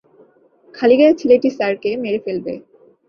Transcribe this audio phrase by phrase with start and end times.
[0.73, 2.53] খালিগায়ে ছেলেটি স্যারকে মেরে ফেলবে।